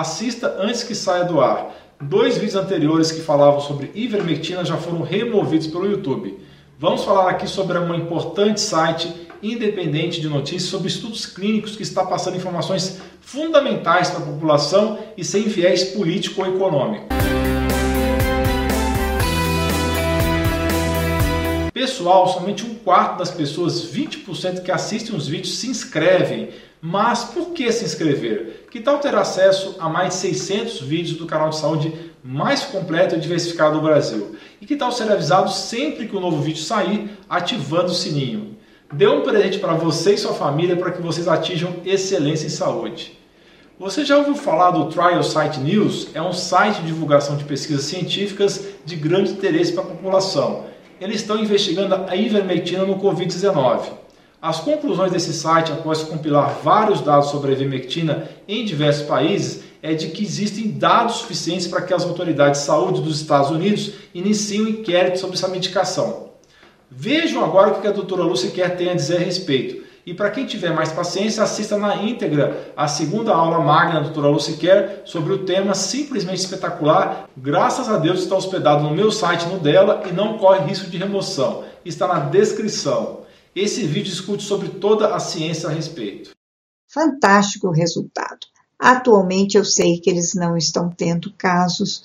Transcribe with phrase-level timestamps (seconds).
[0.00, 1.74] assista antes que saia do ar.
[2.00, 6.38] Dois vídeos anteriores que falavam sobre ivermectina já foram removidos pelo YouTube.
[6.78, 12.04] Vamos falar aqui sobre um importante site independente de notícias sobre estudos clínicos que está
[12.04, 17.06] passando informações fundamentais para a população e sem viés político ou econômico.
[21.76, 26.48] Pessoal, somente um quarto das pessoas, 20% que assistem os vídeos, se inscrevem.
[26.80, 28.66] Mas por que se inscrever?
[28.70, 31.92] Que tal ter acesso a mais de 600 vídeos do canal de saúde
[32.24, 34.36] mais completo e diversificado do Brasil?
[34.58, 38.56] E que tal ser avisado sempre que um novo vídeo sair, ativando o sininho?
[38.90, 43.18] Dê um presente para você e sua família para que vocês atinjam excelência em saúde.
[43.78, 46.08] Você já ouviu falar do Trial Site News?
[46.14, 51.20] É um site de divulgação de pesquisas científicas de grande interesse para a população eles
[51.20, 53.90] estão investigando a ivermectina no Covid-19.
[54.40, 59.94] As conclusões desse site, após compilar vários dados sobre a ivermectina em diversos países, é
[59.94, 64.62] de que existem dados suficientes para que as autoridades de saúde dos Estados Unidos iniciem
[64.62, 66.30] um inquérito sobre essa medicação.
[66.90, 69.85] Vejam agora o que a doutora Lúcia quer ter a dizer a respeito.
[70.06, 74.28] E para quem tiver mais paciência, assista na íntegra a segunda aula magna da doutora
[74.28, 77.28] Luciquer sobre o tema simplesmente espetacular.
[77.36, 80.96] Graças a Deus está hospedado no meu site, no dela, e não corre risco de
[80.96, 81.64] remoção.
[81.84, 83.22] Está na descrição.
[83.52, 86.30] Esse vídeo discute sobre toda a ciência a respeito.
[86.88, 88.46] Fantástico resultado.
[88.78, 92.04] Atualmente eu sei que eles não estão tendo casos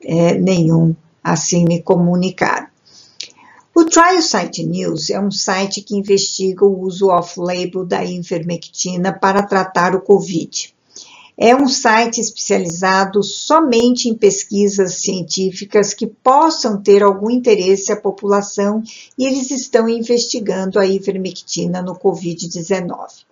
[0.00, 2.69] é, nenhum, assim me comunicaram.
[3.72, 9.44] O Trial Site News é um site que investiga o uso off-label da ivermectina para
[9.44, 10.74] tratar o Covid.
[11.38, 18.82] É um site especializado somente em pesquisas científicas que possam ter algum interesse à população
[19.16, 23.24] e eles estão investigando a ivermectina no Covid-19.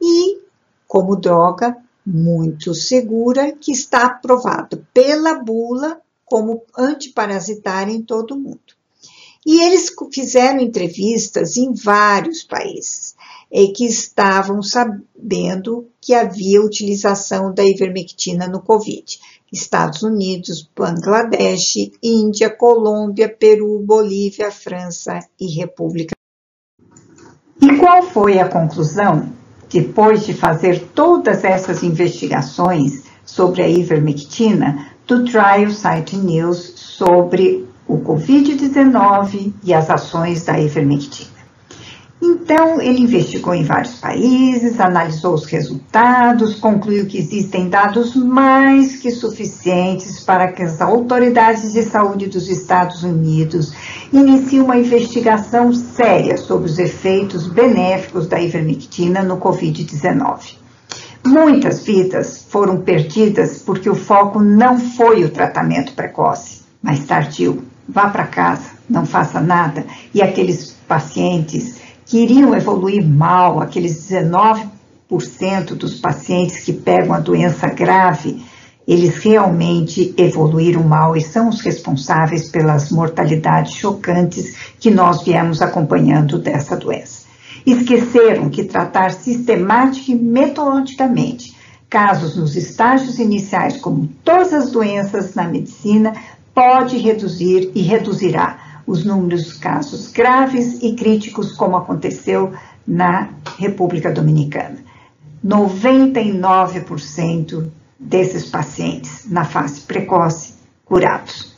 [0.00, 0.38] E,
[0.86, 8.77] como droga muito segura, que está aprovado pela bula como antiparasitária em todo o mundo.
[9.46, 13.14] E eles fizeram entrevistas em vários países
[13.50, 19.18] e que estavam sabendo que havia utilização da ivermectina no Covid.
[19.50, 26.14] Estados Unidos, Bangladesh, Índia, Colômbia, Peru, Bolívia, França e República.
[27.60, 29.32] E qual foi a conclusão?
[29.70, 37.98] Depois de fazer todas essas investigações sobre a ivermectina, do Trial Site News sobre o
[37.98, 41.38] Covid-19 e as ações da ivermectina.
[42.20, 49.10] Então, ele investigou em vários países, analisou os resultados, concluiu que existem dados mais que
[49.10, 53.72] suficientes para que as autoridades de saúde dos Estados Unidos
[54.12, 60.56] iniciem uma investigação séria sobre os efeitos benéficos da ivermectina no Covid-19.
[61.24, 68.08] Muitas vidas foram perdidas porque o foco não foi o tratamento precoce, mas tardio vá
[68.10, 75.98] para casa, não faça nada, e aqueles pacientes que iriam evoluir mal, aqueles 19% dos
[75.98, 78.42] pacientes que pegam a doença grave,
[78.86, 86.38] eles realmente evoluíram mal e são os responsáveis pelas mortalidades chocantes que nós viemos acompanhando
[86.38, 87.26] dessa doença.
[87.66, 91.54] Esqueceram que tratar sistemática e metodologicamente
[91.90, 96.14] casos nos estágios iniciais, como todas as doenças na medicina,
[96.54, 102.54] pode reduzir e reduzirá os números de casos graves e críticos, como aconteceu
[102.86, 103.28] na
[103.58, 104.78] República Dominicana.
[105.44, 110.54] 99% desses pacientes na fase precoce
[110.84, 111.57] curados.